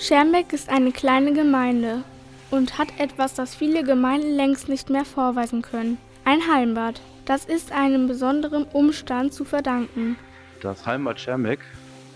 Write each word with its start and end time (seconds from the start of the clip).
Schermbeck 0.00 0.52
ist 0.52 0.68
eine 0.68 0.92
kleine 0.92 1.32
Gemeinde 1.32 2.04
und 2.52 2.78
hat 2.78 2.88
etwas, 3.00 3.34
das 3.34 3.56
viele 3.56 3.82
Gemeinden 3.82 4.30
längst 4.36 4.68
nicht 4.68 4.90
mehr 4.90 5.04
vorweisen 5.04 5.60
können. 5.60 5.98
Ein 6.24 6.40
Hallenbad. 6.46 7.00
Das 7.24 7.44
ist 7.44 7.72
einem 7.72 8.06
besonderen 8.06 8.62
Umstand 8.72 9.34
zu 9.34 9.44
verdanken. 9.44 10.16
Das 10.62 10.86
Hallenbad 10.86 11.18
Schermbeck 11.18 11.58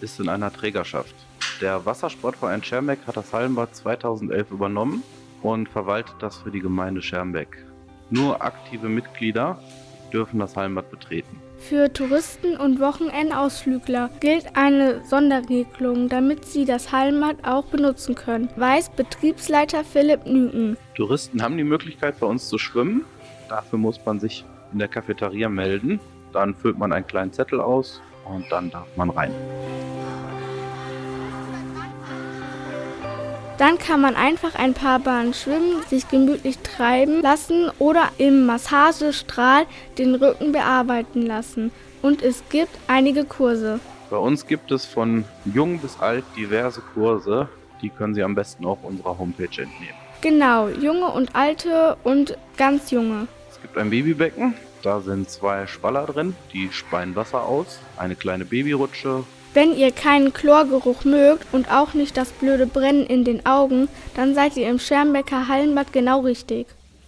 ist 0.00 0.20
in 0.20 0.28
einer 0.28 0.52
Trägerschaft. 0.52 1.14
Der 1.60 1.84
Wassersportverein 1.84 2.62
Schermbeck 2.62 3.00
hat 3.04 3.16
das 3.16 3.32
Hallenbad 3.32 3.74
2011 3.74 4.52
übernommen 4.52 5.02
und 5.42 5.68
verwaltet 5.68 6.14
das 6.20 6.36
für 6.36 6.52
die 6.52 6.60
Gemeinde 6.60 7.02
Schermbeck. 7.02 7.66
Nur 8.10 8.40
aktive 8.42 8.88
Mitglieder 8.88 9.58
dürfen 10.12 10.38
das 10.38 10.56
Hallenbad 10.56 10.88
betreten. 10.88 11.41
Für 11.68 11.92
Touristen 11.92 12.56
und 12.56 12.80
Wochenendausflügler 12.80 14.10
gilt 14.20 14.56
eine 14.56 15.04
Sonderregelung, 15.04 16.08
damit 16.08 16.44
sie 16.44 16.64
das 16.64 16.90
Hallenbad 16.90 17.36
auch 17.44 17.64
benutzen 17.66 18.14
können, 18.16 18.48
weiß 18.56 18.90
Betriebsleiter 18.90 19.84
Philipp 19.84 20.26
Nüken. 20.26 20.76
Touristen 20.96 21.40
haben 21.40 21.56
die 21.56 21.64
Möglichkeit 21.64 22.18
bei 22.18 22.26
uns 22.26 22.48
zu 22.48 22.58
schwimmen. 22.58 23.04
Dafür 23.48 23.78
muss 23.78 24.00
man 24.04 24.18
sich 24.18 24.44
in 24.72 24.80
der 24.80 24.88
Cafeteria 24.88 25.48
melden. 25.48 26.00
Dann 26.32 26.54
füllt 26.54 26.78
man 26.78 26.92
einen 26.92 27.06
kleinen 27.06 27.32
Zettel 27.32 27.60
aus 27.60 28.02
und 28.24 28.44
dann 28.50 28.70
darf 28.70 28.88
man 28.96 29.10
rein. 29.10 29.32
Dann 33.58 33.78
kann 33.78 34.00
man 34.00 34.16
einfach 34.16 34.54
ein 34.54 34.74
paar 34.74 34.98
Bahnen 34.98 35.34
schwimmen, 35.34 35.82
sich 35.88 36.08
gemütlich 36.08 36.58
treiben 36.58 37.20
lassen 37.20 37.70
oder 37.78 38.08
im 38.18 38.46
Massagestrahl 38.46 39.66
den 39.98 40.14
Rücken 40.14 40.52
bearbeiten 40.52 41.22
lassen. 41.22 41.70
Und 42.00 42.22
es 42.22 42.42
gibt 42.48 42.76
einige 42.88 43.24
Kurse. 43.24 43.78
Bei 44.10 44.16
uns 44.16 44.46
gibt 44.46 44.72
es 44.72 44.84
von 44.84 45.24
jung 45.44 45.78
bis 45.78 46.00
alt 46.00 46.24
diverse 46.36 46.80
Kurse. 46.94 47.48
Die 47.82 47.90
können 47.90 48.14
Sie 48.14 48.22
am 48.22 48.34
besten 48.34 48.64
auf 48.64 48.78
unserer 48.82 49.18
Homepage 49.18 49.44
entnehmen. 49.44 49.94
Genau, 50.20 50.68
junge 50.68 51.06
und 51.08 51.34
alte 51.34 51.96
und 52.04 52.36
ganz 52.56 52.90
junge. 52.90 53.26
Es 53.50 53.60
gibt 53.60 53.76
ein 53.76 53.90
Babybecken. 53.90 54.54
Da 54.82 55.00
sind 55.00 55.30
zwei 55.30 55.66
Spaller 55.66 56.06
drin, 56.06 56.34
die 56.52 56.70
speien 56.72 57.14
Wasser 57.14 57.44
aus. 57.44 57.78
Eine 57.96 58.16
kleine 58.16 58.44
Babyrutsche 58.44 59.24
wenn 59.54 59.76
ihr 59.76 59.92
keinen 59.92 60.32
Chlorgeruch 60.32 61.04
mögt 61.04 61.46
und 61.52 61.70
auch 61.70 61.94
nicht 61.94 62.16
das 62.16 62.30
blöde 62.30 62.66
Brennen 62.66 63.06
in 63.06 63.24
den 63.24 63.44
Augen, 63.46 63.88
dann 64.14 64.34
seid 64.34 64.56
ihr 64.56 64.68
im 64.68 64.78
Schermbecker 64.78 65.48
Hallenbad 65.48 65.92
genau 65.92 66.20
richtig. 66.20 66.66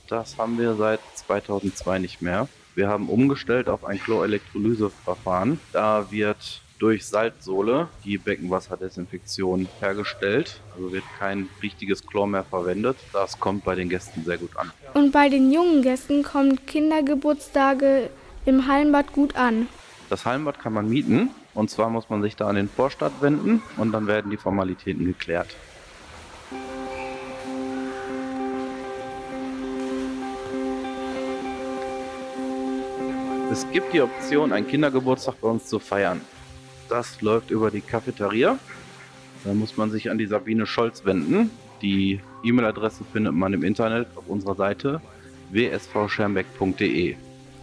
Das 0.08 0.36
haben 0.36 0.58
wir 0.58 0.74
seit 0.74 1.00
2002 1.14 1.98
nicht 1.98 2.22
mehr. 2.22 2.48
Wir 2.74 2.88
haben 2.88 3.08
umgestellt 3.08 3.68
auf 3.68 3.84
ein 3.84 3.98
Chlorelektrolyseverfahren. 3.98 5.60
Da 5.72 6.10
wird 6.10 6.60
durch 6.78 7.06
Salzsohle 7.06 7.88
die 8.04 8.18
Beckenwasserdesinfektion 8.18 9.68
hergestellt. 9.80 10.60
Also 10.74 10.92
wird 10.92 11.04
kein 11.18 11.48
richtiges 11.62 12.06
Chlor 12.06 12.26
mehr 12.26 12.44
verwendet. 12.44 12.96
Das 13.12 13.38
kommt 13.38 13.64
bei 13.64 13.74
den 13.74 13.88
Gästen 13.88 14.24
sehr 14.24 14.38
gut 14.38 14.56
an. 14.56 14.70
Und 14.92 15.12
bei 15.12 15.28
den 15.28 15.52
jungen 15.52 15.82
Gästen 15.82 16.22
kommen 16.22 16.66
Kindergeburtstage 16.66 18.10
im 18.44 18.66
Hallenbad 18.66 19.12
gut 19.12 19.36
an. 19.36 19.68
Das 20.10 20.26
Hallenbad 20.26 20.58
kann 20.58 20.74
man 20.74 20.88
mieten. 20.88 21.30
Und 21.54 21.70
zwar 21.70 21.88
muss 21.88 22.10
man 22.10 22.20
sich 22.22 22.36
da 22.36 22.48
an 22.48 22.56
den 22.56 22.68
Vorstadt 22.68 23.12
wenden 23.20 23.62
und 23.76 23.92
dann 23.92 24.06
werden 24.06 24.30
die 24.30 24.36
Formalitäten 24.36 25.04
geklärt. 25.04 25.56
Es 33.52 33.70
gibt 33.70 33.92
die 33.92 34.00
Option, 34.00 34.52
einen 34.52 34.66
Kindergeburtstag 34.66 35.40
bei 35.40 35.46
uns 35.48 35.66
zu 35.66 35.78
feiern. 35.78 36.20
Das 36.88 37.20
läuft 37.20 37.52
über 37.52 37.70
die 37.70 37.82
Cafeteria. 37.82 38.58
Da 39.44 39.54
muss 39.54 39.76
man 39.76 39.92
sich 39.92 40.10
an 40.10 40.18
die 40.18 40.26
Sabine 40.26 40.66
Scholz 40.66 41.04
wenden. 41.04 41.50
Die 41.80 42.20
E-Mail-Adresse 42.42 43.04
findet 43.12 43.34
man 43.34 43.52
im 43.52 43.62
Internet 43.62 44.08
auf 44.16 44.26
unserer 44.26 44.56
Seite 44.56 45.00
wsvschermbeck.de. 45.52 47.14